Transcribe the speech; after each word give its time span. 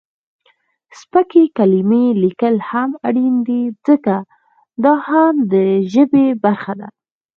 سپکې 0.99 1.43
کلمې 1.57 2.05
لیکل 2.23 2.55
هم 2.69 2.89
اړین 3.07 3.35
دي 3.47 3.61
ځکه، 3.87 4.15
دا 4.83 4.93
هم 5.07 5.33
د 5.51 5.53
ژبې 5.91 6.25
برخه 6.43 6.73
ده. 6.79 6.87